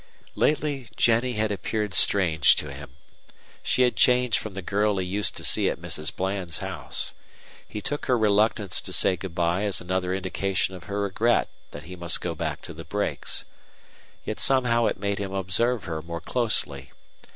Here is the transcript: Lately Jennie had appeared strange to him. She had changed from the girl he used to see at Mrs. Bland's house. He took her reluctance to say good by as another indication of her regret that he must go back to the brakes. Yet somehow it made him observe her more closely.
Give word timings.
Lately 0.33 0.89
Jennie 0.97 1.33
had 1.33 1.51
appeared 1.51 1.93
strange 1.93 2.55
to 2.55 2.73
him. 2.73 2.95
She 3.61 3.83
had 3.83 3.95
changed 3.95 4.39
from 4.39 4.55
the 4.55 4.63
girl 4.63 4.97
he 4.97 5.05
used 5.05 5.37
to 5.37 5.43
see 5.43 5.69
at 5.69 5.77
Mrs. 5.77 6.11
Bland's 6.15 6.57
house. 6.57 7.13
He 7.67 7.81
took 7.81 8.07
her 8.07 8.17
reluctance 8.17 8.81
to 8.81 8.93
say 8.93 9.15
good 9.15 9.35
by 9.35 9.61
as 9.61 9.79
another 9.79 10.11
indication 10.15 10.73
of 10.73 10.85
her 10.85 11.01
regret 11.01 11.49
that 11.69 11.83
he 11.83 11.95
must 11.95 12.19
go 12.19 12.33
back 12.33 12.63
to 12.63 12.73
the 12.73 12.83
brakes. 12.83 13.45
Yet 14.25 14.39
somehow 14.39 14.87
it 14.87 14.97
made 14.97 15.19
him 15.19 15.33
observe 15.33 15.83
her 15.83 16.01
more 16.01 16.19
closely. 16.19 16.91